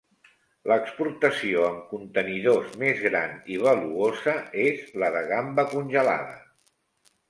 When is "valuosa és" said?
3.69-4.85